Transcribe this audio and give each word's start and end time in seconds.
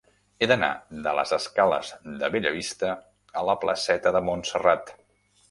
He 0.43 0.45
d'anar 0.51 0.69
de 1.07 1.11
les 1.19 1.33
escales 1.37 1.91
de 2.23 2.31
Bellavista 2.37 2.91
a 3.43 3.45
la 3.51 3.57
placeta 3.67 4.17
de 4.19 4.25
Montserrat. 4.33 4.93